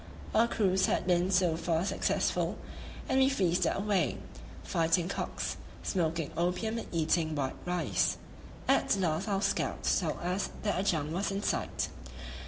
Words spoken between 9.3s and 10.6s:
scouts told us